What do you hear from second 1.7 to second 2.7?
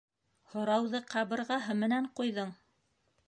менән ҡуйҙың.